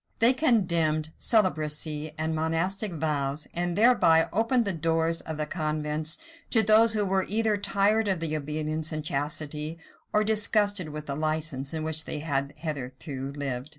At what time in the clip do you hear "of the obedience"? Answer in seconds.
8.07-8.91